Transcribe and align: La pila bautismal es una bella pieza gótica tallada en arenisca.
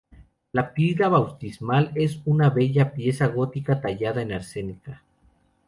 La 0.51 0.73
pila 0.73 1.09
bautismal 1.09 1.91
es 1.93 2.21
una 2.25 2.49
bella 2.49 2.91
pieza 2.95 3.27
gótica 3.27 3.79
tallada 3.81 4.23
en 4.23 4.31
arenisca. 4.33 5.03